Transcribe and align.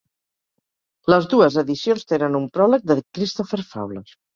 Les 1.15 1.29
dues 1.35 1.59
edicions 1.65 2.11
tenen 2.15 2.41
un 2.43 2.51
pròleg 2.59 2.93
de 2.95 3.01
Christopher 3.07 3.67
Fowler. 3.73 4.09